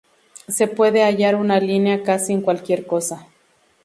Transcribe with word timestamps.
Se 0.47 0.65
puede 0.67 1.03
hallar 1.03 1.35
una 1.35 1.59
línea 1.59 2.01
casi 2.01 2.33
en 2.33 2.41
cualquier 2.41 2.87
cosa. 2.87 3.27